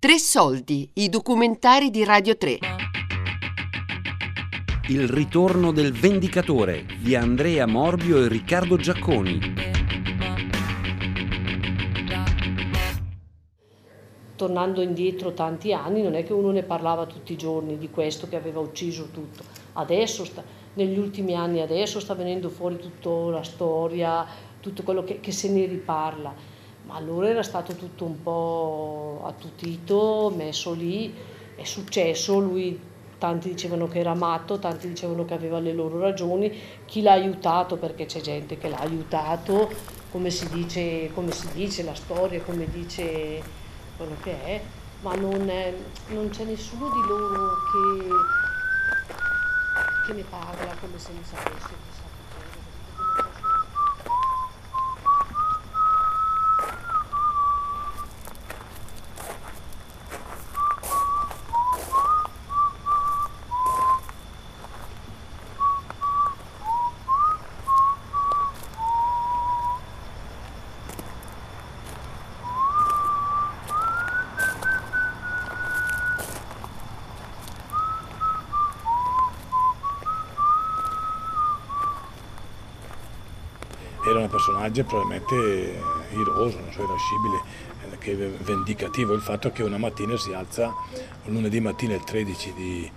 Tre 0.00 0.18
soldi, 0.18 0.88
i 0.94 1.10
documentari 1.10 1.90
di 1.90 2.04
Radio 2.04 2.34
3. 2.34 2.58
Il 4.88 5.06
ritorno 5.06 5.72
del 5.72 5.92
Vendicatore 5.92 6.86
di 7.02 7.14
Andrea 7.14 7.66
Morbio 7.66 8.24
e 8.24 8.28
Riccardo 8.28 8.78
Giacconi. 8.78 9.38
Tornando 14.36 14.80
indietro 14.80 15.34
tanti 15.34 15.74
anni, 15.74 16.00
non 16.00 16.14
è 16.14 16.24
che 16.24 16.32
uno 16.32 16.50
ne 16.50 16.62
parlava 16.62 17.04
tutti 17.04 17.34
i 17.34 17.36
giorni 17.36 17.76
di 17.76 17.90
questo 17.90 18.26
che 18.26 18.36
aveva 18.36 18.60
ucciso 18.60 19.10
tutto. 19.12 19.44
Adesso, 19.74 20.24
sta, 20.24 20.42
negli 20.72 20.98
ultimi 20.98 21.34
anni, 21.34 21.60
adesso 21.60 22.00
sta 22.00 22.14
venendo 22.14 22.48
fuori 22.48 22.78
tutta 22.78 23.30
la 23.30 23.42
storia, 23.42 24.26
tutto 24.60 24.82
quello 24.82 25.04
che, 25.04 25.20
che 25.20 25.30
se 25.30 25.50
ne 25.50 25.66
riparla. 25.66 26.59
Ma 26.90 26.96
allora 26.96 27.28
era 27.28 27.44
stato 27.44 27.74
tutto 27.74 28.04
un 28.04 28.20
po' 28.20 29.22
attutito, 29.24 30.32
messo 30.34 30.72
lì, 30.72 31.14
è 31.54 31.62
successo, 31.62 32.40
lui 32.40 32.76
tanti 33.16 33.50
dicevano 33.50 33.86
che 33.86 34.00
era 34.00 34.14
matto, 34.14 34.58
tanti 34.58 34.88
dicevano 34.88 35.24
che 35.24 35.34
aveva 35.34 35.60
le 35.60 35.72
loro 35.72 36.00
ragioni, 36.00 36.52
chi 36.86 37.02
l'ha 37.02 37.12
aiutato, 37.12 37.76
perché 37.76 38.06
c'è 38.06 38.20
gente 38.20 38.58
che 38.58 38.68
l'ha 38.68 38.78
aiutato, 38.78 39.70
come 40.10 40.30
si 40.30 40.48
dice, 40.48 41.12
come 41.14 41.30
si 41.30 41.46
dice 41.52 41.84
la 41.84 41.94
storia, 41.94 42.42
come 42.42 42.68
dice 42.68 43.40
quello 43.96 44.16
che 44.20 44.44
è, 44.44 44.60
ma 45.02 45.14
non, 45.14 45.48
è, 45.48 45.72
non 46.08 46.28
c'è 46.30 46.42
nessuno 46.42 46.88
di 46.90 47.06
loro 47.06 47.54
che, 47.70 48.08
che 50.08 50.12
ne 50.12 50.24
parla 50.28 50.74
come 50.80 50.98
se 50.98 51.12
ne 51.12 51.22
sapesse. 51.22 51.89
Era 84.06 84.18
un 84.18 84.28
personaggio 84.28 84.84
probabilmente 84.84 85.78
iroso, 86.12 86.58
non 86.58 86.72
so, 86.72 86.82
irascibile, 86.82 87.42
eh, 87.90 87.98
che 87.98 88.14
vendicativo. 88.14 89.14
Il 89.14 89.20
fatto 89.20 89.50
che 89.50 89.62
una 89.62 89.78
mattina 89.78 90.16
si 90.16 90.32
alza, 90.32 90.72
un 91.24 91.32
lunedì 91.32 91.60
mattina 91.60 91.94
il 91.94 92.04
13 92.04 92.52
di, 92.54 92.90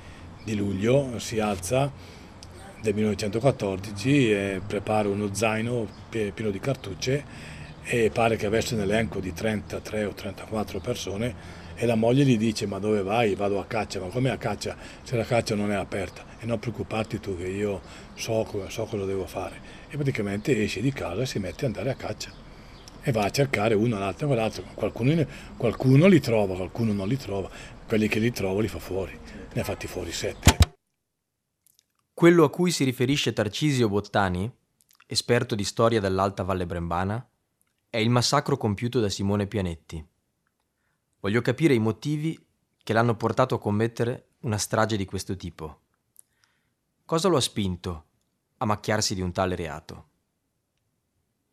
di 0.43 0.55
luglio, 0.55 1.19
si 1.19 1.39
alza 1.39 1.91
del 2.81 2.93
1914 2.95 4.31
e 4.31 4.61
prepara 4.65 5.07
uno 5.07 5.33
zaino 5.33 5.87
pieno 6.09 6.49
di 6.49 6.59
cartucce 6.59 7.23
e 7.83 8.09
pare 8.11 8.35
che 8.35 8.45
avesse 8.45 8.75
un 8.75 8.81
elenco 8.81 9.19
di 9.19 9.33
33 9.33 10.05
o 10.05 10.13
34 10.13 10.79
persone 10.79 11.61
e 11.75 11.85
la 11.85 11.95
moglie 11.95 12.23
gli 12.23 12.37
dice 12.37 12.65
ma 12.65 12.79
dove 12.79 13.01
vai? 13.01 13.35
Vado 13.35 13.59
a 13.59 13.65
caccia, 13.65 13.99
ma 13.99 14.07
come 14.07 14.29
a 14.29 14.37
caccia 14.37 14.75
se 15.01 15.15
la 15.15 15.23
caccia 15.23 15.55
non 15.55 15.71
è 15.71 15.75
aperta? 15.75 16.25
E 16.39 16.45
non 16.45 16.59
preoccuparti 16.59 17.19
tu 17.19 17.37
che 17.37 17.47
io 17.47 17.81
so, 18.15 18.47
so 18.67 18.85
cosa 18.85 19.05
devo 19.05 19.25
fare. 19.25 19.59
E 19.89 19.95
praticamente 19.95 20.61
esce 20.61 20.81
di 20.81 20.91
casa 20.91 21.21
e 21.21 21.25
si 21.25 21.39
mette 21.39 21.65
ad 21.65 21.75
andare 21.75 21.91
a 21.91 21.95
caccia 21.95 22.43
e 23.05 23.11
va 23.11 23.25
a 23.25 23.29
cercare 23.29 23.73
uno, 23.73 23.99
l'altro, 23.99 24.27
quell'altro. 24.27 24.63
Qualcuno, 24.73 25.25
qualcuno 25.57 26.07
li 26.07 26.19
trova, 26.19 26.55
qualcuno 26.55 26.93
non 26.93 27.07
li 27.07 27.17
trova, 27.17 27.49
quelli 27.85 28.07
che 28.07 28.19
li 28.19 28.31
trova 28.31 28.61
li 28.61 28.69
fa 28.69 28.79
fuori, 28.79 29.17
ne 29.53 29.61
ha 29.61 29.63
fatti 29.63 29.87
fuori 29.87 30.11
sette. 30.11 30.57
Quello 32.13 32.43
a 32.45 32.49
cui 32.49 32.71
si 32.71 32.83
riferisce 32.85 33.33
Tarcisio 33.33 33.89
Bottani, 33.89 34.49
esperto 35.05 35.55
di 35.55 35.63
storia 35.63 35.99
dell'Alta 35.99 36.43
Valle 36.43 36.65
Brembana, 36.65 37.27
è 37.89 37.97
il 37.97 38.09
massacro 38.09 38.55
compiuto 38.55 38.99
da 38.99 39.09
Simone 39.09 39.47
Pianetti. 39.47 40.03
Voglio 41.23 41.39
capire 41.39 41.73
i 41.73 41.79
motivi 41.79 42.37
che 42.83 42.91
l'hanno 42.91 43.15
portato 43.15 43.55
a 43.55 43.59
commettere 43.59 44.31
una 44.41 44.57
strage 44.57 44.97
di 44.97 45.05
questo 45.05 45.37
tipo. 45.37 45.79
Cosa 47.05 47.29
lo 47.29 47.37
ha 47.37 47.41
spinto 47.41 48.03
a 48.57 48.65
macchiarsi 48.65 49.15
di 49.15 49.21
un 49.21 49.31
tale 49.31 49.55
reato? 49.55 50.07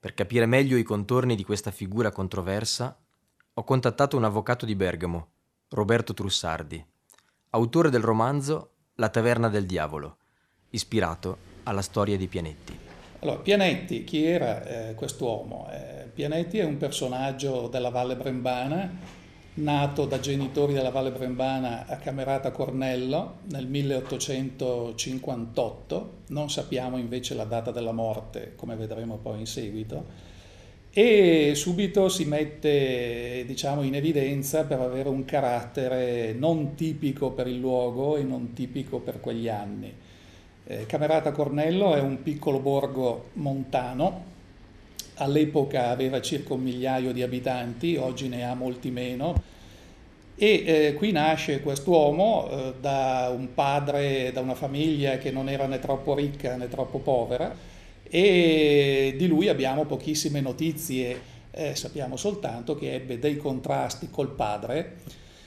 Per 0.00 0.12
capire 0.12 0.46
meglio 0.46 0.76
i 0.76 0.82
contorni 0.82 1.36
di 1.36 1.44
questa 1.44 1.70
figura 1.70 2.10
controversa, 2.10 2.98
ho 3.54 3.62
contattato 3.62 4.16
un 4.16 4.24
avvocato 4.24 4.66
di 4.66 4.74
Bergamo, 4.74 5.28
Roberto 5.68 6.14
Trussardi, 6.14 6.84
autore 7.50 7.90
del 7.90 8.02
romanzo 8.02 8.72
La 8.94 9.08
taverna 9.08 9.48
del 9.48 9.66
diavolo, 9.66 10.16
ispirato 10.70 11.38
alla 11.62 11.82
storia 11.82 12.16
di 12.16 12.26
Pianetti. 12.26 12.76
Allora, 13.20 13.38
Pianetti, 13.38 14.02
chi 14.02 14.24
era 14.24 14.64
eh, 14.64 14.94
quest'uomo? 14.94 15.68
Eh, 15.70 16.10
Pianetti 16.12 16.58
è 16.58 16.64
un 16.64 16.76
personaggio 16.76 17.68
della 17.68 17.90
Valle 17.90 18.16
Brembana 18.16 19.19
nato 19.54 20.04
da 20.06 20.20
genitori 20.20 20.72
della 20.72 20.90
Valle 20.90 21.10
Brembana 21.10 21.86
a 21.86 21.96
Camerata 21.96 22.52
Cornello 22.52 23.38
nel 23.50 23.66
1858, 23.66 26.12
non 26.28 26.48
sappiamo 26.48 26.96
invece 26.96 27.34
la 27.34 27.42
data 27.44 27.72
della 27.72 27.92
morte, 27.92 28.52
come 28.54 28.76
vedremo 28.76 29.16
poi 29.16 29.40
in 29.40 29.46
seguito, 29.46 30.28
e 30.92 31.52
subito 31.54 32.08
si 32.08 32.24
mette 32.24 33.44
diciamo, 33.46 33.82
in 33.82 33.94
evidenza 33.94 34.64
per 34.64 34.80
avere 34.80 35.08
un 35.08 35.24
carattere 35.24 36.32
non 36.32 36.74
tipico 36.74 37.30
per 37.32 37.46
il 37.46 37.58
luogo 37.58 38.16
e 38.16 38.22
non 38.22 38.52
tipico 38.52 39.00
per 39.00 39.20
quegli 39.20 39.48
anni. 39.48 39.92
Eh, 40.64 40.86
Camerata 40.86 41.32
Cornello 41.32 41.94
è 41.94 42.00
un 42.00 42.22
piccolo 42.22 42.60
borgo 42.60 43.30
montano 43.34 44.29
all'epoca 45.20 45.88
aveva 45.88 46.20
circa 46.20 46.54
un 46.54 46.62
migliaio 46.62 47.12
di 47.12 47.22
abitanti, 47.22 47.96
oggi 47.96 48.28
ne 48.28 48.44
ha 48.44 48.54
molti 48.54 48.90
meno, 48.90 49.58
e 50.34 50.62
eh, 50.64 50.94
qui 50.94 51.12
nasce 51.12 51.60
quest'uomo 51.60 52.48
eh, 52.50 52.74
da 52.80 53.30
un 53.34 53.52
padre, 53.52 54.30
da 54.32 54.40
una 54.40 54.54
famiglia 54.54 55.18
che 55.18 55.30
non 55.30 55.50
era 55.50 55.66
né 55.66 55.78
troppo 55.78 56.14
ricca 56.14 56.56
né 56.56 56.68
troppo 56.68 56.98
povera, 56.98 57.54
e 58.02 59.14
di 59.16 59.26
lui 59.26 59.48
abbiamo 59.48 59.84
pochissime 59.84 60.40
notizie, 60.40 61.20
eh, 61.50 61.74
sappiamo 61.74 62.16
soltanto 62.16 62.74
che 62.74 62.94
ebbe 62.94 63.18
dei 63.18 63.36
contrasti 63.36 64.08
col 64.10 64.30
padre, 64.30 64.96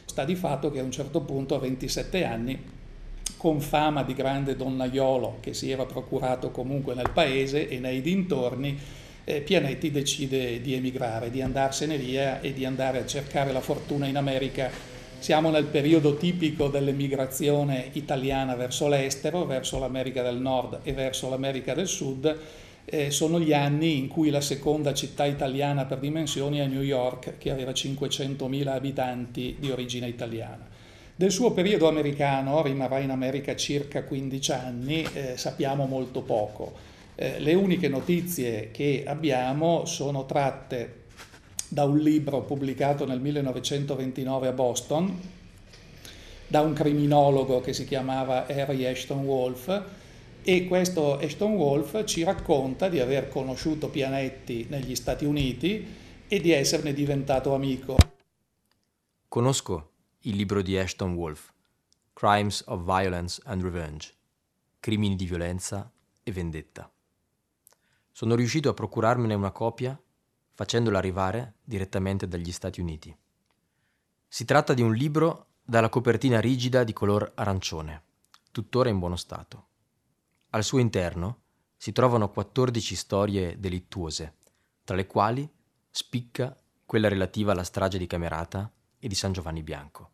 sta 0.06 0.24
di 0.24 0.36
fatto 0.36 0.70
che 0.70 0.80
a 0.80 0.84
un 0.84 0.92
certo 0.92 1.22
punto 1.22 1.56
a 1.56 1.60
27 1.60 2.24
anni 2.24 2.82
con 3.38 3.60
fama 3.60 4.04
di 4.04 4.14
grande 4.14 4.56
donnaiolo 4.56 5.38
che 5.40 5.54
si 5.54 5.72
era 5.72 5.86
procurato 5.86 6.52
comunque 6.52 6.94
nel 6.94 7.10
paese 7.12 7.68
e 7.68 7.80
nei 7.80 8.00
dintorni, 8.02 8.78
eh, 9.26 9.42
Pianetti 9.42 9.92
decide 9.92 10.62
di 10.62 10.74
emigrare, 10.74 11.30
di 11.30 11.42
andarsene 11.42 11.98
via 11.98 12.42
e 12.42 12.54
di 12.54 12.66
andare 12.66 13.00
a 13.00 13.06
cercare 13.06 13.52
la 13.52 13.62
fortuna 13.62 14.06
in 14.06 14.18
America. 14.18 14.70
Siamo 15.20 15.50
nel 15.50 15.66
periodo 15.66 16.18
tipico 16.18 16.68
dell'emigrazione 16.68 17.90
italiana 17.94 18.56
verso 18.56 18.90
l'estero, 18.90 19.46
verso 19.46 19.80
l'America 19.80 20.22
del 20.22 20.38
Nord 20.38 20.82
e 20.84 20.92
verso 20.92 21.30
l'America 21.30 21.74
del 21.74 21.88
Sud. 21.88 22.38
Eh, 22.86 23.12
sono 23.12 23.40
gli 23.40 23.54
anni 23.54 23.98
in 23.98 24.10
cui 24.10 24.30
la 24.30 24.42
seconda 24.42 24.94
città 24.94 25.24
italiana 25.24 25.86
per 25.86 26.00
dimensioni 26.00 26.60
è 26.60 26.66
New 26.66 26.82
York, 26.82 27.38
che 27.38 27.50
aveva 27.50 27.72
500.000 27.72 28.68
abitanti 28.68 29.56
di 29.58 29.72
origine 29.72 30.10
italiana. 30.10 30.68
Del 31.16 31.32
suo 31.32 31.52
periodo 31.52 31.88
americano, 31.88 32.62
rimarrà 32.62 33.00
in 33.00 33.12
America 33.12 33.56
circa 33.56 34.04
15 34.04 34.52
anni, 34.52 35.08
eh, 35.14 35.38
sappiamo 35.38 35.86
molto 35.86 36.22
poco. 36.24 36.92
Eh, 37.16 37.40
le 37.40 37.54
uniche 37.54 37.88
notizie 37.88 38.72
che 38.72 39.04
abbiamo 39.06 39.86
sono 39.86 40.26
tratte 40.26 41.02
da 41.68 41.84
un 41.86 41.98
libro 41.98 42.42
pubblicato 42.42 43.06
nel 43.06 43.20
1929 43.20 44.48
a 44.48 44.52
Boston 44.52 45.20
da 46.54 46.62
un 46.62 46.74
criminologo 46.74 47.62
che 47.62 47.74
si 47.74 47.84
chiamava 47.84 48.46
Harry 48.46 48.86
Ashton 48.86 49.26
Wolf 49.26 49.84
e 50.44 50.68
questo 50.68 51.18
Ashton 51.18 51.54
Wolf 51.54 52.04
ci 52.04 52.22
racconta 52.22 52.90
di 52.90 53.00
aver 53.00 53.28
conosciuto 53.28 53.90
Pianetti 53.90 54.68
negli 54.70 54.94
Stati 54.94 55.26
Uniti 55.26 55.84
e 56.28 56.40
di 56.40 56.52
esserne 56.52 56.94
diventato 56.94 57.56
amico. 57.56 57.98
Conosco 59.28 59.94
il 60.22 60.36
libro 60.36 60.62
di 60.62 60.78
Ashton 60.78 61.16
Wolf, 61.16 61.52
Crimes 62.14 62.64
of 62.68 62.84
Violence 62.84 63.42
and 63.46 63.64
Revenge, 63.64 64.14
crimini 64.80 65.16
di 65.16 65.26
violenza 65.26 65.92
e 66.22 66.32
vendetta. 66.32 66.93
Sono 68.16 68.36
riuscito 68.36 68.70
a 68.70 68.76
procurarmene 68.76 69.34
una 69.34 69.50
copia 69.50 70.00
facendola 70.54 71.00
arrivare 71.00 71.56
direttamente 71.64 72.28
dagli 72.28 72.52
Stati 72.52 72.80
Uniti. 72.80 73.16
Si 74.28 74.46
tratta 74.46 74.76
di 74.76 74.84
un 74.84 74.94
libro 74.94 75.48
dalla 75.64 75.90
copertina 75.90 76.40
rigida 76.40 76.84
di 76.84 76.94
color 76.94 77.32
arancione, 77.34 78.04
tuttora 78.52 78.90
in 78.90 79.00
buono 79.00 79.16
stato. 79.16 79.68
Al 80.52 80.64
suo 80.64 80.78
interno 80.78 81.42
si 81.76 81.92
trovano 81.92 82.30
14 82.30 82.96
storie 82.96 83.60
delittuose, 83.60 84.36
tra 84.84 84.96
le 84.96 85.08
quali 85.08 85.52
spicca 85.90 86.56
quella 86.86 87.08
relativa 87.08 87.54
alla 87.54 87.64
strage 87.64 87.98
di 87.98 88.06
Camerata 88.06 88.72
e 89.00 89.08
di 89.08 89.16
San 89.16 89.32
Giovanni 89.32 89.64
Bianco. 89.64 90.12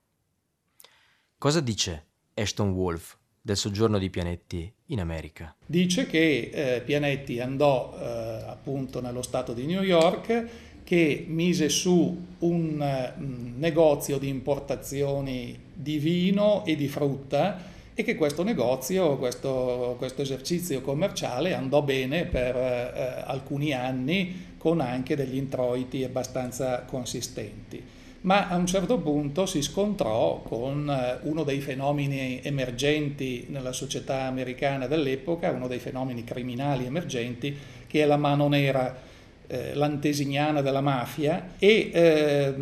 Cosa 1.38 1.60
dice 1.60 2.08
Ashton 2.34 2.70
Wolf 2.70 3.19
del 3.50 3.58
soggiorno 3.58 3.98
di 3.98 4.12
Pianetti 4.12 4.72
in 4.88 5.00
America? 5.00 5.56
Dice 5.66 6.06
che 6.06 6.52
eh, 6.54 6.82
Pianetti 6.82 7.40
andò 7.40 7.98
eh, 7.98 8.04
appunto 8.48 9.02
nello 9.02 9.24
stato 9.24 9.54
di 9.54 9.66
New 9.66 9.82
York, 9.82 10.46
che 10.84 11.26
mise 11.28 11.70
su 11.70 12.26
un 12.40 13.12
mm, 13.20 13.60
negozio 13.60 14.20
di 14.20 14.28
importazioni 14.28 15.58
di 15.74 15.98
vino 15.98 16.64
e 16.64 16.76
di 16.76 16.88
frutta 16.88 17.78
e 17.96 18.04
che 18.04 18.16
questo 18.16 18.44
negozio, 18.44 19.18
questo, 19.18 19.96
questo 19.98 20.22
esercizio 20.22 20.82
commerciale 20.82 21.56
andò 21.56 21.82
bene 21.82 22.26
per 22.26 22.56
eh, 22.56 23.24
alcuni 23.26 23.74
anni 23.74 24.48
con 24.58 24.80
anche 24.80 25.16
degli 25.16 25.36
introiti 25.36 26.04
abbastanza 26.04 26.84
consistenti 26.84 27.98
ma 28.22 28.48
a 28.48 28.56
un 28.56 28.68
certo 28.68 28.98
punto 29.00 29.46
si 29.46 29.62
scontrò 29.62 30.42
con 30.42 30.90
eh, 30.90 31.20
uno 31.28 31.44
dei 31.44 31.62
fenomeni 31.62 32.42
emergenti 32.44 33.46
nella 33.50 33.72
società 33.72 34.24
americana 34.24 34.88
dell'epoca, 34.88 35.52
uno 35.52 35.68
dei 35.68 35.80
fenomeni 35.80 36.24
criminali 36.24 36.86
emergenti, 36.86 37.56
che 37.88 38.04
è 38.04 38.06
la 38.06 38.18
mano 38.18 38.48
nera 38.48 39.08
eh, 39.48 39.74
l'antesignana 39.74 40.62
della 40.62 40.82
mafia. 40.82 41.54
E 41.58 41.90
eh, 41.94 42.54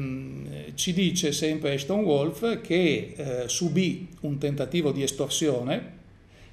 ci 0.76 0.94
dice 0.94 1.32
sempre 1.32 1.74
Ashton 1.74 2.04
Wolf 2.04 2.62
che 2.62 3.14
eh, 3.16 3.44
subì 3.48 4.08
un 4.22 4.38
tentativo 4.38 4.92
di 4.92 5.02
estorsione 5.02 5.96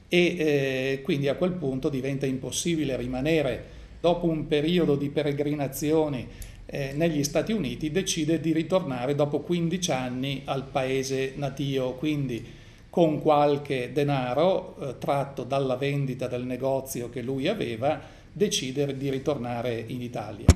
e 0.08 0.36
eh, 0.38 1.00
quindi 1.02 1.28
a 1.28 1.34
quel 1.34 1.52
punto 1.52 1.88
diventa 1.88 2.24
impossibile 2.24 2.96
rimanere 2.96 3.72
dopo 4.00 4.26
un 4.26 4.46
periodo 4.46 4.96
di 4.96 5.08
peregrinazioni 5.08 6.26
eh, 6.66 6.92
negli 6.94 7.22
Stati 7.24 7.52
Uniti 7.52 7.90
decide 7.90 8.40
di 8.40 8.52
ritornare 8.52 9.14
dopo 9.14 9.40
15 9.40 9.90
anni 9.92 10.42
al 10.44 10.64
paese 10.64 11.34
natio, 11.36 11.94
quindi 11.94 12.62
con 12.88 13.20
qualche 13.20 13.92
denaro 13.92 14.76
eh, 14.76 14.98
tratto 14.98 15.42
dalla 15.42 15.76
vendita 15.76 16.28
del 16.28 16.44
negozio 16.44 17.10
che 17.10 17.22
lui 17.22 17.48
aveva, 17.48 18.00
decide 18.32 18.96
di 18.96 19.10
ritornare 19.10 19.78
in 19.78 20.00
Italia. 20.00 20.46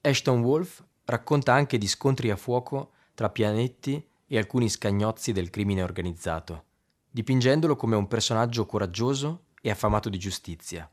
Ashton 0.00 0.40
Wolf 0.40 0.84
racconta 1.04 1.52
anche 1.52 1.78
di 1.78 1.86
scontri 1.86 2.30
a 2.30 2.36
fuoco 2.36 2.92
tra 3.14 3.30
Pianetti 3.30 4.04
e 4.26 4.38
alcuni 4.38 4.68
scagnozzi 4.68 5.32
del 5.32 5.50
crimine 5.50 5.82
organizzato, 5.82 6.64
dipingendolo 7.10 7.76
come 7.76 7.96
un 7.96 8.08
personaggio 8.08 8.66
coraggioso 8.66 9.44
e 9.60 9.70
affamato 9.70 10.08
di 10.08 10.18
giustizia. 10.18 10.90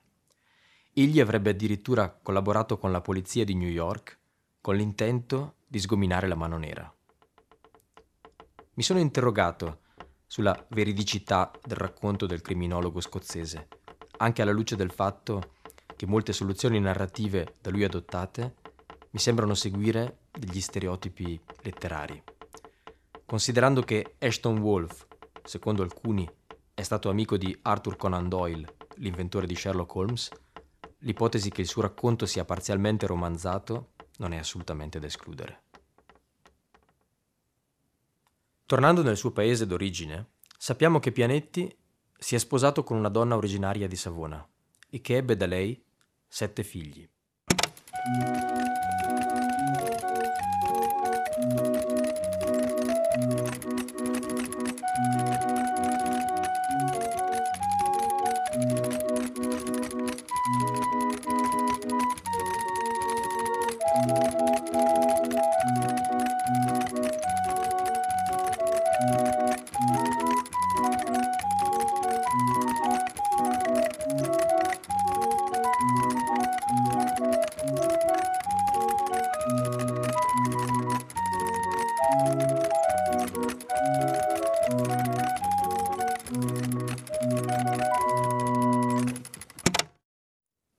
Egli 0.95 1.19
avrebbe 1.19 1.49
addirittura 1.49 2.07
collaborato 2.21 2.77
con 2.77 2.91
la 2.91 3.01
polizia 3.01 3.43
di 3.43 3.55
New 3.55 3.67
York 3.67 4.19
con 4.61 4.75
l'intento 4.75 5.55
di 5.65 5.79
sgominare 5.79 6.27
la 6.27 6.35
mano 6.35 6.59
nera. 6.59 6.93
Mi 8.75 8.83
sono 8.83 8.99
interrogato 8.99 9.79
sulla 10.27 10.65
veridicità 10.69 11.51
del 11.65 11.77
racconto 11.77 12.27
del 12.27 12.41
criminologo 12.41 13.01
scozzese, 13.01 13.69
anche 14.17 14.43
alla 14.43 14.51
luce 14.51 14.75
del 14.75 14.91
fatto 14.91 15.55
che 15.95 16.05
molte 16.05 16.31
soluzioni 16.31 16.79
narrative 16.79 17.55
da 17.59 17.71
lui 17.71 17.83
adottate 17.83 18.53
mi 19.09 19.19
sembrano 19.19 19.55
seguire 19.55 20.19
degli 20.31 20.61
stereotipi 20.61 21.41
letterari. 21.61 22.21
Considerando 23.25 23.81
che 23.81 24.15
Ashton 24.19 24.59
Wolf, 24.59 25.07
secondo 25.43 25.81
alcuni, 25.81 26.29
è 26.71 26.83
stato 26.83 27.09
amico 27.09 27.35
di 27.35 27.57
Arthur 27.63 27.95
Conan 27.95 28.29
Doyle, 28.29 28.75
l'inventore 28.97 29.47
di 29.47 29.55
Sherlock 29.55 29.95
Holmes, 29.95 30.29
l'ipotesi 31.03 31.49
che 31.49 31.61
il 31.61 31.67
suo 31.67 31.81
racconto 31.81 32.25
sia 32.25 32.45
parzialmente 32.45 33.05
romanzato 33.07 33.91
non 34.17 34.33
è 34.33 34.37
assolutamente 34.37 34.99
da 34.99 35.07
escludere. 35.07 35.61
Tornando 38.65 39.03
nel 39.03 39.17
suo 39.17 39.31
paese 39.31 39.65
d'origine, 39.65 40.31
sappiamo 40.57 40.99
che 40.99 41.11
Pianetti 41.11 41.75
si 42.17 42.35
è 42.35 42.37
sposato 42.37 42.83
con 42.83 42.97
una 42.97 43.09
donna 43.09 43.35
originaria 43.35 43.87
di 43.87 43.95
Savona 43.95 44.45
e 44.89 45.01
che 45.01 45.17
ebbe 45.17 45.35
da 45.35 45.45
lei 45.45 45.83
sette 46.27 46.63
figli. 46.63 47.07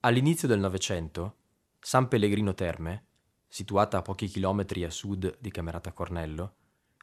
All'inizio 0.06 0.46
del 0.46 0.58
Novecento, 0.58 1.36
San 1.80 2.08
Pellegrino 2.08 2.52
Terme, 2.52 3.04
situata 3.48 3.96
a 3.96 4.02
pochi 4.02 4.26
chilometri 4.26 4.84
a 4.84 4.90
sud 4.90 5.38
di 5.40 5.50
Camerata 5.50 5.92
Cornello, 5.92 6.56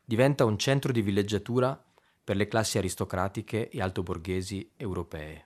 diventa 0.05 0.45
un 0.45 0.55
centro 0.59 0.91
di 0.91 1.01
villeggiatura 1.01 1.83
per 2.23 2.35
le 2.35 2.47
classi 2.47 2.77
aristocratiche 2.77 3.69
e 3.69 3.81
altoborghesi 3.81 4.73
europee, 4.77 5.45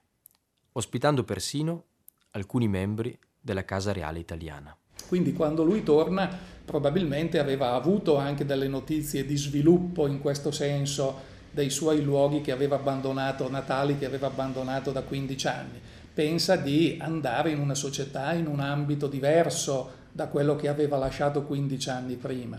ospitando 0.74 1.24
persino 1.24 1.86
alcuni 2.32 2.68
membri 2.68 3.18
della 3.40 3.64
Casa 3.64 3.94
Reale 3.94 4.20
italiana. 4.20 4.76
Quindi 5.08 5.32
quando 5.32 5.64
lui 5.64 5.82
torna 5.82 6.30
probabilmente 6.66 7.40
aveva 7.40 7.72
avuto 7.72 8.18
anche 8.18 8.44
delle 8.44 8.68
notizie 8.68 9.26
di 9.26 9.38
sviluppo 9.38 10.08
in 10.08 10.20
questo 10.20 10.52
senso 10.52 11.34
dei 11.52 11.70
suoi 11.70 12.04
luoghi 12.04 12.42
che 12.42 12.52
aveva 12.52 12.76
abbandonato, 12.76 13.50
natali 13.50 13.98
che 13.98 14.06
aveva 14.06 14.28
abbandonato 14.28 14.92
da 14.92 15.04
15 15.04 15.48
anni 15.48 15.82
pensa 16.16 16.56
di 16.56 16.98
andare 17.02 17.52
in 17.52 17.60
una 17.60 17.76
società 17.76 18.32
in 18.32 18.48
un 18.48 18.62
ambito 18.62 19.08
diverso 19.08 20.04
da 20.14 20.28
quello 20.28 20.56
che 20.56 20.70
aveva 20.70 20.96
lasciato 20.98 21.44
15 21.44 21.90
anni 21.90 22.16
prima. 22.16 22.58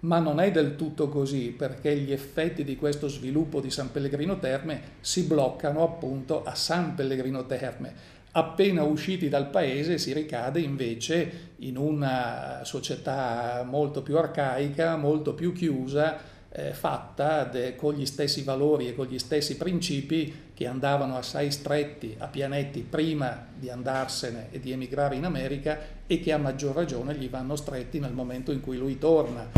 Ma 0.00 0.18
non 0.20 0.40
è 0.40 0.50
del 0.50 0.74
tutto 0.74 1.10
così 1.10 1.54
perché 1.56 1.94
gli 1.96 2.12
effetti 2.12 2.64
di 2.64 2.76
questo 2.76 3.08
sviluppo 3.08 3.60
di 3.60 3.70
San 3.70 3.92
Pellegrino 3.92 4.38
Terme 4.38 4.80
si 5.00 5.24
bloccano 5.24 5.82
appunto 5.82 6.44
a 6.44 6.54
San 6.54 6.94
Pellegrino 6.94 7.44
Terme. 7.44 7.92
Appena 8.32 8.82
usciti 8.84 9.28
dal 9.28 9.50
paese 9.50 9.98
si 9.98 10.14
ricade 10.14 10.60
invece 10.60 11.50
in 11.58 11.76
una 11.76 12.62
società 12.64 13.64
molto 13.68 14.02
più 14.02 14.16
arcaica, 14.16 14.96
molto 14.96 15.34
più 15.34 15.52
chiusa, 15.52 16.18
eh, 16.56 16.72
fatta 16.72 17.42
de, 17.44 17.74
con 17.74 17.94
gli 17.94 18.06
stessi 18.06 18.44
valori 18.44 18.86
e 18.86 18.94
con 18.94 19.06
gli 19.06 19.18
stessi 19.18 19.56
principi 19.56 20.52
che 20.54 20.68
andavano 20.68 21.16
assai 21.16 21.50
stretti 21.50 22.14
a 22.16 22.28
Pianetti 22.28 22.82
prima 22.82 23.44
di 23.52 23.70
andarsene 23.70 24.52
e 24.52 24.60
di 24.60 24.70
emigrare 24.70 25.16
in 25.16 25.24
America 25.24 25.78
e 26.06 26.20
che 26.20 26.32
a 26.32 26.38
maggior 26.38 26.76
ragione 26.76 27.16
gli 27.16 27.28
vanno 27.28 27.56
stretti 27.56 27.98
nel 27.98 28.12
momento 28.12 28.52
in 28.52 28.60
cui 28.60 28.76
lui 28.76 28.98
torna. 28.98 29.50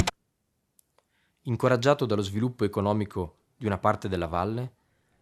Incoraggiato 1.42 2.06
dallo 2.06 2.22
sviluppo 2.22 2.64
economico 2.64 3.36
di 3.58 3.66
una 3.66 3.78
parte 3.78 4.08
della 4.08 4.26
valle, 4.26 4.72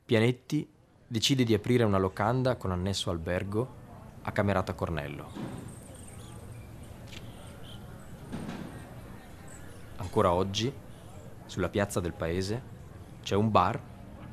Pianetti 0.04 0.68
decide 1.08 1.42
di 1.42 1.54
aprire 1.54 1.82
una 1.82 1.98
locanda 1.98 2.54
con 2.54 2.70
annesso 2.70 3.10
albergo 3.10 3.82
a 4.22 4.30
Camerata 4.30 4.74
Cornello. 4.74 5.62
Ancora 9.96 10.32
oggi 10.32 10.72
sulla 11.46 11.68
piazza 11.68 12.00
del 12.00 12.12
paese, 12.12 12.62
c'è 13.22 13.34
un 13.34 13.50
bar 13.50 13.80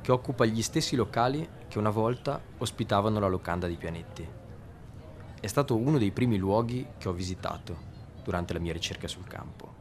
che 0.00 0.12
occupa 0.12 0.44
gli 0.44 0.62
stessi 0.62 0.96
locali 0.96 1.48
che 1.68 1.78
una 1.78 1.90
volta 1.90 2.40
ospitavano 2.58 3.18
la 3.18 3.28
locanda 3.28 3.66
di 3.66 3.76
Pianetti. 3.76 4.28
È 5.40 5.46
stato 5.46 5.76
uno 5.76 5.98
dei 5.98 6.10
primi 6.10 6.36
luoghi 6.36 6.86
che 6.98 7.08
ho 7.08 7.12
visitato 7.12 7.90
durante 8.22 8.52
la 8.52 8.58
mia 8.58 8.72
ricerca 8.72 9.08
sul 9.08 9.26
campo. 9.26 9.74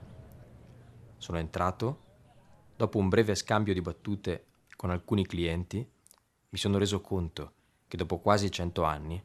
Sono 1.17 1.37
entrato, 1.37 1.99
dopo 2.75 2.97
un 2.97 3.09
breve 3.09 3.35
scambio 3.35 3.73
di 3.73 3.81
battute 3.81 4.45
con 4.75 4.89
alcuni 4.89 5.25
clienti, 5.25 5.87
mi 6.49 6.57
sono 6.57 6.77
reso 6.77 7.01
conto 7.01 7.53
che 7.87 7.97
dopo 7.97 8.19
quasi 8.19 8.49
cento 8.49 8.83
anni 8.83 9.21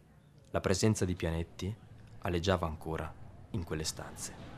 la 0.51 0.61
presenza 0.61 1.05
di 1.05 1.15
Pianetti 1.15 1.75
aleggiava 2.21 2.67
ancora 2.67 3.13
in 3.51 3.65
quelle 3.65 3.85
stanze. 3.85 4.56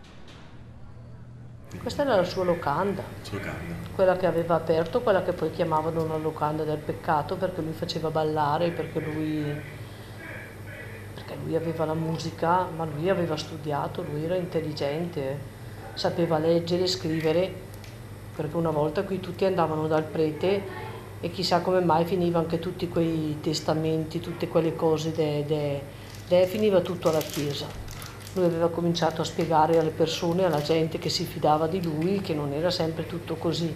Questa 1.76 2.02
era 2.02 2.16
la 2.16 2.24
sua 2.24 2.44
locanda. 2.44 3.02
locanda. 3.30 3.74
Quella 3.94 4.16
che 4.16 4.24
aveva 4.24 4.54
aperto, 4.54 5.02
quella 5.02 5.22
che 5.22 5.32
poi 5.32 5.50
chiamavano 5.50 6.02
una 6.02 6.16
locanda 6.16 6.64
del 6.64 6.78
peccato 6.78 7.36
perché 7.36 7.60
lui 7.60 7.72
faceva 7.72 8.08
ballare, 8.08 8.70
perché 8.70 9.00
lui, 9.00 9.44
perché 11.12 11.36
lui 11.44 11.54
aveva 11.56 11.84
la 11.84 11.94
musica, 11.94 12.66
ma 12.74 12.86
lui 12.86 13.10
aveva 13.10 13.36
studiato, 13.36 14.02
lui 14.02 14.24
era 14.24 14.34
intelligente. 14.34 15.56
sapeva 15.92 16.38
leggere 16.38 16.86
scrivere, 16.86 17.52
perché 18.34 18.56
una 18.56 18.70
volta 18.70 19.02
qui 19.02 19.20
tutti 19.20 19.44
andavano 19.44 19.88
dal 19.88 20.04
prete 20.04 20.62
e 21.20 21.30
chissà 21.30 21.60
come 21.60 21.80
mai 21.80 22.04
finiva 22.04 22.38
anche 22.38 22.58
tutti 22.60 22.88
quei 22.88 23.38
testamenti, 23.40 24.20
tutte 24.20 24.48
quelle 24.48 24.74
cose, 24.76 25.12
de, 25.12 25.44
de, 25.44 25.82
de, 26.28 26.46
finiva 26.46 26.80
tutto 26.80 27.08
alla 27.08 27.18
Chiesa. 27.18 27.87
Lui 28.34 28.44
aveva 28.44 28.68
cominciato 28.68 29.22
a 29.22 29.24
spiegare 29.24 29.78
alle 29.78 29.90
persone, 29.90 30.44
alla 30.44 30.62
gente 30.62 30.98
che 30.98 31.08
si 31.08 31.24
fidava 31.24 31.66
di 31.66 31.82
lui, 31.82 32.20
che 32.20 32.34
non 32.34 32.52
era 32.52 32.70
sempre 32.70 33.06
tutto 33.06 33.36
così. 33.36 33.72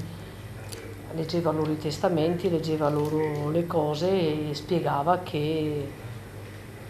Leggeva 1.14 1.50
loro 1.50 1.72
i 1.72 1.78
testamenti, 1.78 2.50
leggeva 2.50 2.88
loro 2.88 3.50
le 3.50 3.66
cose 3.66 4.08
e 4.50 4.54
spiegava 4.54 5.20
che... 5.20 5.90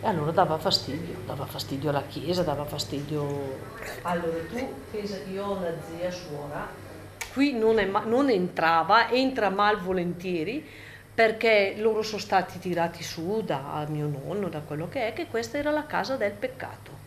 E 0.01 0.07
allora 0.07 0.33
dava 0.33 0.59
fastidio, 0.59 1.15
dava 1.27 1.47
fastidio 1.47 1.91
alla 1.91 2.03
Chiesa, 2.03 2.43
dava 2.43 2.65
fastidio... 2.65 3.59
Allora 4.03 4.39
tu 4.49 4.69
pensa 4.91 5.17
che 5.25 5.31
io 5.31 5.45
ho 5.45 5.57
una 5.57 5.73
zia 5.89 6.11
suora 6.11 6.91
qui 7.33 7.53
non, 7.53 7.79
è, 7.79 7.87
non 7.87 8.29
entrava, 8.29 9.11
entra 9.11 9.49
malvolentieri 9.51 10.65
perché 11.15 11.75
loro 11.79 12.03
sono 12.03 12.21
stati 12.21 12.59
tirati 12.59 13.03
su 13.03 13.43
da 13.45 13.85
mio 13.89 14.07
nonno, 14.07 14.49
da 14.49 14.61
quello 14.61 14.89
che 14.89 15.09
è, 15.09 15.13
che 15.13 15.27
questa 15.27 15.59
era 15.59 15.71
la 15.71 15.87
casa 15.87 16.17
del 16.17 16.33
peccato. 16.33 17.02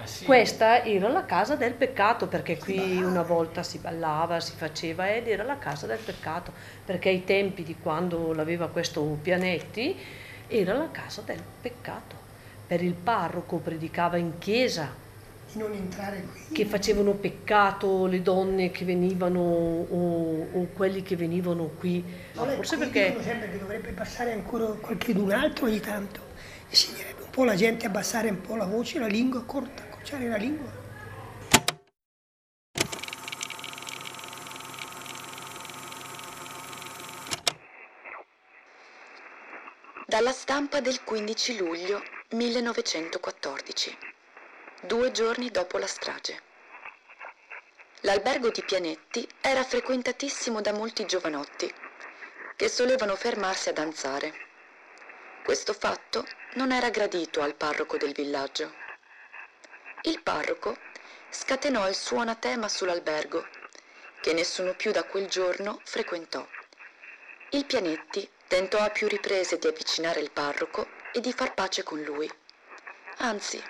Ah, 0.00 0.06
sì. 0.06 0.24
Questa 0.24 0.82
era 0.82 1.08
la 1.08 1.26
casa 1.26 1.56
del 1.56 1.74
peccato 1.74 2.26
perché 2.26 2.56
qui 2.56 3.02
una 3.02 3.22
volta 3.22 3.62
si 3.62 3.78
ballava, 3.78 4.40
si 4.40 4.52
faceva 4.56 5.12
ed 5.12 5.28
era 5.28 5.44
la 5.44 5.58
casa 5.58 5.86
del 5.86 5.98
peccato 5.98 6.52
perché 6.84 7.10
ai 7.10 7.24
tempi 7.24 7.62
di 7.62 7.76
quando 7.76 8.32
l'aveva 8.32 8.68
questo 8.68 9.02
Pianetti 9.20 9.96
era 10.48 10.72
la 10.74 10.90
casa 10.90 11.20
del 11.22 11.42
peccato. 11.60 12.16
Per 12.66 12.82
il 12.82 12.94
parroco 12.94 13.56
predicava 13.56 14.16
in 14.16 14.38
chiesa, 14.38 14.88
qui. 16.32 16.54
Che 16.54 16.64
facevano 16.64 17.12
peccato 17.14 18.06
le 18.06 18.22
donne 18.22 18.70
che 18.70 18.84
venivano 18.84 19.40
o, 19.40 20.46
o 20.52 20.66
quelli 20.72 21.02
che 21.02 21.16
venivano 21.16 21.64
qui. 21.64 22.04
No, 22.34 22.44
forse 22.44 22.76
perché... 22.76 23.06
Dicono 23.06 23.24
sempre 23.24 23.50
che 23.50 23.58
dovrebbe 23.58 23.90
passare 23.90 24.32
ancora 24.32 24.66
qualche 24.66 25.12
d'un 25.12 25.32
altro 25.32 25.66
ogni 25.66 25.80
tanto. 25.80 26.20
Insegnerebbe 26.68 27.22
un 27.24 27.30
po' 27.30 27.42
la 27.42 27.56
gente 27.56 27.86
abbassare 27.86 28.30
un 28.30 28.40
po' 28.40 28.54
la 28.54 28.66
voce, 28.66 29.00
la 29.00 29.08
lingua 29.08 29.42
corta, 29.44 29.82
accorciare 30.00 30.28
la 30.28 30.36
lingua. 30.36 30.88
Dalla 40.06 40.32
stampa 40.32 40.80
del 40.80 41.04
15 41.04 41.58
luglio 41.58 42.02
1914 42.30 43.98
due 44.82 45.10
giorni 45.10 45.50
dopo 45.50 45.78
la 45.78 45.86
strage. 45.86 46.48
L'albergo 48.00 48.48
di 48.48 48.62
Pianetti 48.62 49.28
era 49.42 49.62
frequentatissimo 49.62 50.62
da 50.62 50.72
molti 50.72 51.04
giovanotti 51.04 51.72
che 52.56 52.68
solevano 52.68 53.14
fermarsi 53.14 53.68
a 53.68 53.72
danzare. 53.72 54.32
Questo 55.44 55.74
fatto 55.74 56.26
non 56.54 56.72
era 56.72 56.88
gradito 56.90 57.42
al 57.42 57.54
parroco 57.54 57.96
del 57.98 58.12
villaggio. 58.12 58.89
Il 60.02 60.22
parroco 60.22 60.76
scatenò 61.28 61.86
il 61.86 61.94
suo 61.94 62.20
anatema 62.20 62.68
sull'albergo, 62.68 63.46
che 64.22 64.32
nessuno 64.32 64.74
più 64.74 64.92
da 64.92 65.04
quel 65.04 65.28
giorno 65.28 65.80
frequentò. 65.84 66.46
Il 67.50 67.66
Pianetti 67.66 68.28
tentò 68.48 68.78
a 68.78 68.88
più 68.88 69.08
riprese 69.08 69.58
di 69.58 69.66
avvicinare 69.66 70.20
il 70.20 70.30
parroco 70.30 70.88
e 71.12 71.20
di 71.20 71.32
far 71.32 71.52
pace 71.52 71.82
con 71.82 72.00
lui. 72.00 72.30
Anzi, 73.18 73.62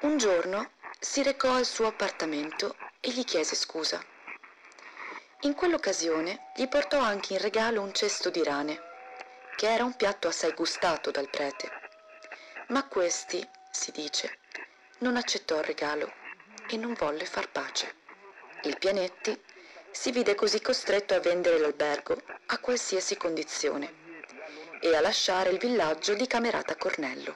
un 0.00 0.16
giorno 0.16 0.70
si 0.98 1.22
recò 1.22 1.54
al 1.54 1.66
suo 1.66 1.86
appartamento 1.86 2.76
e 3.00 3.10
gli 3.10 3.24
chiese 3.24 3.54
scusa. 3.54 4.02
In 5.40 5.54
quell'occasione 5.54 6.52
gli 6.54 6.68
portò 6.68 6.98
anche 7.00 7.34
in 7.34 7.38
regalo 7.38 7.82
un 7.82 7.92
cesto 7.92 8.30
di 8.30 8.42
rane, 8.42 8.80
che 9.56 9.70
era 9.70 9.84
un 9.84 9.94
piatto 9.94 10.28
assai 10.28 10.52
gustato 10.54 11.10
dal 11.10 11.28
prete. 11.28 11.70
Ma 12.68 12.86
questi, 12.86 13.46
si 13.70 13.90
dice, 13.92 14.39
non 15.00 15.16
accettò 15.16 15.58
il 15.58 15.64
regalo 15.64 16.10
e 16.68 16.76
non 16.76 16.94
volle 16.94 17.24
far 17.24 17.50
pace. 17.50 17.94
Il 18.64 18.76
Pianetti 18.78 19.38
si 19.90 20.12
vide 20.12 20.34
così 20.34 20.60
costretto 20.60 21.14
a 21.14 21.20
vendere 21.20 21.58
l'albergo 21.58 22.16
a 22.46 22.58
qualsiasi 22.58 23.16
condizione 23.16 23.92
e 24.80 24.94
a 24.94 25.00
lasciare 25.00 25.50
il 25.50 25.58
villaggio 25.58 26.14
di 26.14 26.26
Camerata 26.26 26.76
Cornello. 26.76 27.34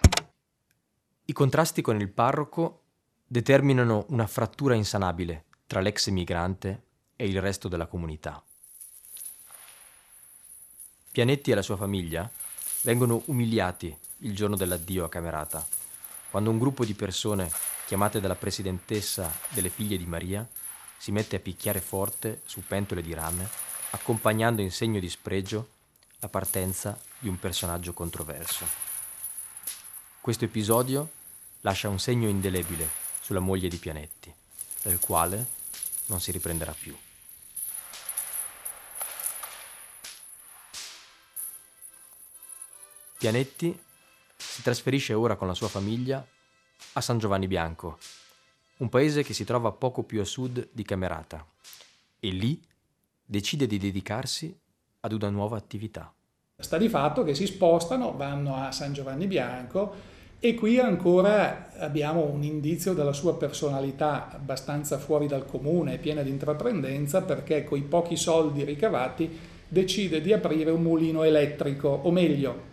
I 1.25 1.33
contrasti 1.33 1.83
con 1.83 1.99
il 1.99 2.11
parroco 2.11 2.83
determinano 3.27 4.05
una 4.09 4.27
frattura 4.27 4.75
insanabile 4.75 5.45
tra 5.67 5.81
l'ex 5.81 6.07
emigrante 6.09 6.83
e 7.17 7.27
il 7.27 7.41
resto 7.41 7.69
della 7.69 7.87
comunità. 7.87 8.43
Pianetti 11.11 11.51
e 11.51 11.55
la 11.55 11.63
sua 11.63 11.77
famiglia 11.77 12.31
vengono 12.83 13.23
umiliati 13.27 13.97
il 14.19 14.35
giorno 14.35 14.57
dell'addio 14.57 15.05
a 15.05 15.09
Camerata, 15.09 15.65
quando 16.35 16.51
un 16.51 16.59
gruppo 16.59 16.85
di 16.85 16.95
persone 16.95 17.49
chiamate 17.87 18.19
dalla 18.19 18.35
presidentessa 18.35 19.33
delle 19.51 19.69
figlie 19.69 19.97
di 19.97 20.05
Maria 20.05 20.45
si 20.99 21.13
mette 21.13 21.37
a 21.37 21.39
picchiare 21.39 21.81
forte 21.81 22.41
su 22.45 22.65
pentole 22.67 23.03
di 23.03 23.15
rame, 23.15 23.49
accompagnando 23.91 24.61
in 24.61 24.73
segno 24.73 24.99
di 24.99 25.09
spregio 25.09 25.69
la 26.19 26.29
partenza 26.29 27.01
di 27.21 27.29
un 27.29 27.39
personaggio 27.39 27.93
controverso. 27.93 28.67
Questo 30.21 30.45
episodio 30.45 31.09
lascia 31.61 31.89
un 31.89 32.01
segno 32.01 32.27
indelebile 32.27 32.89
sulla 33.21 33.39
moglie 33.39 33.69
di 33.69 33.77
Pianetti, 33.77 34.35
del 34.83 34.99
quale 34.99 35.47
non 36.07 36.21
si 36.21 36.33
riprenderà 36.33 36.73
più. 36.73 36.99
Pianetti 43.19 43.83
si 44.45 44.63
trasferisce 44.63 45.15
ora 45.15 45.37
con 45.37 45.49
la 45.49 45.55
sua 45.55 45.69
famiglia 45.69 46.25
a 46.93 47.01
San 47.01 47.19
Giovanni 47.19 47.47
Bianco, 47.47 47.99
un 48.79 48.89
paese 48.89 49.23
che 49.23 49.33
si 49.33 49.45
trova 49.45 49.73
poco 49.73 50.03
più 50.03 50.21
a 50.21 50.25
sud 50.25 50.69
di 50.71 50.83
Camerata, 50.85 51.45
e 52.21 52.29
lì 52.29 52.61
decide 53.25 53.67
di 53.67 53.79
dedicarsi 53.79 54.57
ad 55.01 55.13
una 55.13 55.31
nuova 55.31 55.57
attività. 55.57 56.13
Sta 56.57 56.79
di 56.79 56.89
fatto 56.89 57.25
che 57.25 57.35
si 57.35 57.47
spostano, 57.47 58.17
vanno 58.17 58.57
a 58.57 58.71
San 58.71 58.93
Giovanni 58.93 59.27
Bianco 59.27 60.13
e 60.39 60.55
qui 60.55 60.79
ancora 60.79 61.73
abbiamo 61.79 62.25
un 62.25 62.43
indizio 62.43 62.93
della 62.93 63.13
sua 63.13 63.37
personalità 63.37 64.31
abbastanza 64.31 64.99
fuori 64.99 65.27
dal 65.27 65.47
comune, 65.47 65.99
piena 65.99 66.23
di 66.23 66.31
intraprendenza, 66.31 67.23
perché 67.23 67.65
con 67.65 67.79
i 67.79 67.83
pochi 67.83 68.17
soldi 68.17 68.63
ricavati 68.63 69.39
decide 69.67 70.21
di 70.21 70.33
aprire 70.33 70.71
un 70.71 70.83
mulino 70.83 71.23
elettrico, 71.23 71.89
o 71.89 72.11
meglio, 72.11 72.73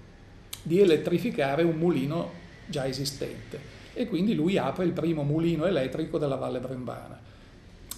di 0.62 0.80
elettrificare 0.80 1.64
un 1.64 1.76
mulino 1.76 2.32
già 2.66 2.88
esistente. 2.88 3.80
E 3.94 4.08
quindi 4.08 4.34
lui 4.34 4.58
apre 4.58 4.86
il 4.86 4.92
primo 4.92 5.24
mulino 5.24 5.66
elettrico 5.66 6.18
della 6.18 6.36
Valle 6.36 6.60
Brembana. 6.60 7.20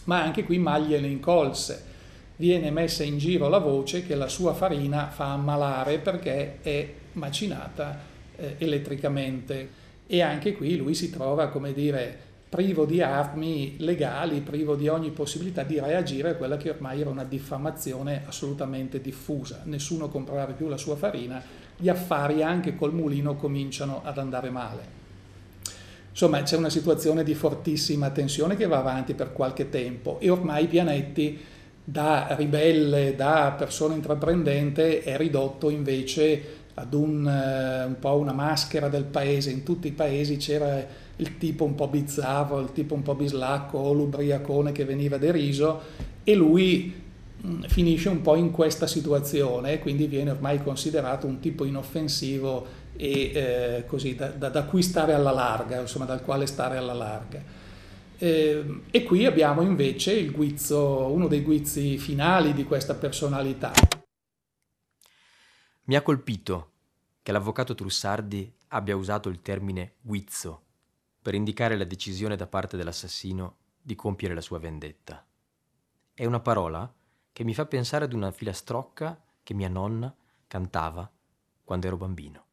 Ma 0.05 0.21
anche 0.21 0.43
qui 0.43 0.57
maglie 0.57 0.99
ne 0.99 1.07
incolse. 1.07 1.91
Viene 2.35 2.71
messa 2.71 3.03
in 3.03 3.17
giro 3.17 3.47
la 3.47 3.59
voce 3.59 4.05
che 4.05 4.15
la 4.15 4.27
sua 4.27 4.53
farina 4.53 5.09
fa 5.09 5.33
ammalare 5.33 5.99
perché 5.99 6.57
è 6.61 6.93
macinata 7.13 7.99
eh, 8.35 8.55
elettricamente 8.57 9.81
e 10.07 10.21
anche 10.21 10.53
qui 10.53 10.75
lui 10.75 10.95
si 10.95 11.09
trova, 11.09 11.47
come 11.47 11.73
dire, 11.73 12.31
privo 12.49 12.85
di 12.85 13.01
armi 13.01 13.75
legali, 13.79 14.41
privo 14.41 14.75
di 14.75 14.87
ogni 14.87 15.09
possibilità 15.09 15.63
di 15.63 15.79
reagire 15.79 16.29
a 16.29 16.35
quella 16.35 16.57
che 16.57 16.69
ormai 16.69 17.01
era 17.01 17.09
una 17.09 17.23
diffamazione 17.23 18.23
assolutamente 18.27 19.01
diffusa. 19.01 19.61
Nessuno 19.63 20.09
comprava 20.09 20.53
più 20.53 20.67
la 20.67 20.77
sua 20.77 20.95
farina, 20.95 21.41
gli 21.83 21.89
affari 21.89 22.41
anche 22.41 22.77
col 22.77 22.93
mulino 22.93 23.35
cominciano 23.35 23.99
ad 24.05 24.17
andare 24.17 24.49
male. 24.49 25.01
Insomma, 26.11 26.41
c'è 26.41 26.55
una 26.55 26.69
situazione 26.69 27.25
di 27.25 27.33
fortissima 27.33 28.09
tensione 28.09 28.55
che 28.55 28.67
va 28.67 28.77
avanti 28.77 29.15
per 29.15 29.33
qualche 29.33 29.67
tempo 29.67 30.17
e 30.21 30.29
ormai 30.29 30.67
Pianetti 30.67 31.37
da 31.83 32.35
ribelle, 32.37 33.17
da 33.17 33.53
persona 33.57 33.95
intraprendente, 33.95 35.03
è 35.03 35.17
ridotto 35.17 35.69
invece 35.69 36.61
ad 36.75 36.93
un, 36.93 37.27
eh, 37.27 37.83
un 37.83 37.99
po' 37.99 38.15
una 38.15 38.31
maschera 38.31 38.87
del 38.87 39.03
paese, 39.03 39.51
in 39.51 39.63
tutti 39.63 39.89
i 39.89 39.91
paesi 39.91 40.37
c'era 40.37 40.87
il 41.17 41.37
tipo 41.37 41.65
un 41.65 41.75
po' 41.75 41.89
bizzarro, 41.89 42.61
il 42.61 42.71
tipo 42.71 42.93
un 42.93 43.01
po' 43.01 43.15
bislacco 43.15 43.77
o 43.77 43.91
l'ubriacone 43.91 44.71
che 44.71 44.85
veniva 44.85 45.17
deriso 45.17 45.81
e 46.23 46.33
lui 46.33 47.02
finisce 47.67 48.09
un 48.09 48.21
po' 48.21 48.35
in 48.35 48.51
questa 48.51 48.87
situazione, 48.87 49.79
quindi 49.79 50.07
viene 50.07 50.31
ormai 50.31 50.63
considerato 50.63 51.27
un 51.27 51.39
tipo 51.39 51.65
inoffensivo 51.65 52.81
e 52.95 53.31
eh, 53.33 53.85
così 53.85 54.15
da, 54.15 54.29
da, 54.29 54.49
da, 54.49 54.63
cui 54.63 54.81
stare 54.81 55.13
alla 55.13 55.31
larga, 55.31 55.81
insomma 55.81 56.05
dal 56.05 56.21
quale 56.21 56.45
stare 56.45 56.77
alla 56.77 56.93
larga. 56.93 57.43
Eh, 58.17 58.81
e 58.89 59.03
qui 59.03 59.25
abbiamo 59.25 59.61
invece 59.61 60.13
il 60.13 60.31
guizzo, 60.31 61.11
uno 61.11 61.27
dei 61.27 61.41
guizzi 61.41 61.97
finali 61.97 62.53
di 62.53 62.63
questa 62.63 62.95
personalità. 62.95 63.73
Mi 65.85 65.95
ha 65.95 66.01
colpito 66.01 66.71
che 67.21 67.33
l'avvocato 67.33 67.75
Trussardi 67.75 68.53
abbia 68.69 68.95
usato 68.95 69.27
il 69.27 69.41
termine 69.41 69.95
guizzo 69.99 70.61
per 71.21 71.35
indicare 71.35 71.75
la 71.75 71.83
decisione 71.83 72.37
da 72.37 72.47
parte 72.47 72.77
dell'assassino 72.77 73.57
di 73.81 73.95
compiere 73.95 74.33
la 74.33 74.41
sua 74.41 74.59
vendetta. 74.59 75.25
È 76.13 76.25
una 76.25 76.39
parola 76.39 76.93
che 77.33 77.43
mi 77.43 77.53
fa 77.53 77.65
pensare 77.65 78.05
ad 78.05 78.13
una 78.13 78.31
filastrocca 78.31 79.19
che 79.41 79.53
mia 79.53 79.67
nonna 79.67 80.15
cantava 80.47 81.11
quando 81.63 81.87
ero 81.87 81.97
bambino. 81.97 82.45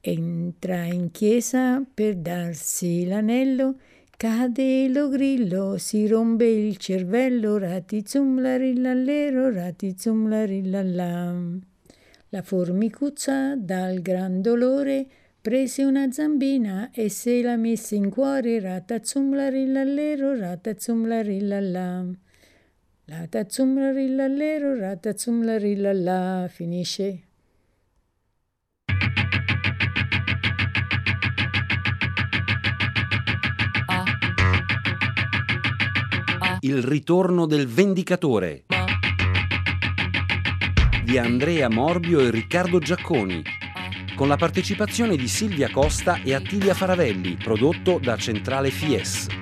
Entra 0.00 0.84
in 0.84 1.10
chiesa 1.10 1.82
per 1.92 2.16
darsi 2.16 3.04
l'anello, 3.04 3.78
cade 4.16 4.88
lo 4.88 5.08
grillo, 5.08 5.76
si 5.78 6.06
rompe 6.06 6.46
il 6.46 6.76
cervello, 6.76 7.58
ratizum 7.58 8.40
larillallero, 8.40 9.52
ratizum 9.52 10.28
larillallam. 10.28 11.60
La 12.30 12.42
formicuzza 12.42 13.56
dal 13.56 14.00
gran 14.00 14.40
dolore 14.40 15.06
prese 15.40 15.84
una 15.84 16.10
zambina 16.10 16.90
e 16.92 17.08
se 17.08 17.42
la 17.42 17.56
mise 17.56 17.96
in 17.96 18.10
cuore, 18.10 18.58
ratazum 18.60 19.34
larilallero, 19.34 20.36
ratazum 20.36 21.06
larillallam. 21.06 22.16
Ratazum 23.04 23.80
larilallero, 23.80 24.78
ratazum 24.78 25.44
larillalla, 25.44 26.46
finisce. 26.48 27.22
Il 36.60 36.80
ritorno 36.84 37.46
del 37.46 37.66
Vendicatore 37.66 38.66
di 41.02 41.18
Andrea 41.18 41.68
Morbio 41.68 42.20
e 42.20 42.30
Riccardo 42.30 42.78
Giacconi, 42.78 43.42
con 44.14 44.28
la 44.28 44.36
partecipazione 44.36 45.16
di 45.16 45.26
Silvia 45.26 45.68
Costa 45.72 46.22
e 46.22 46.34
Attilia 46.34 46.72
Faravelli, 46.72 47.34
prodotto 47.34 47.98
da 47.98 48.16
Centrale 48.16 48.70
Fies. 48.70 49.41